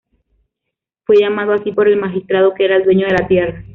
Fue 1.05 1.19
llamado 1.19 1.53
así 1.53 1.71
por 1.73 1.87
el 1.87 1.95
magistrado 1.95 2.55
que 2.55 2.65
era 2.65 2.79
dueño 2.83 3.05
de 3.05 3.13
la 3.13 3.27
tierra. 3.27 3.63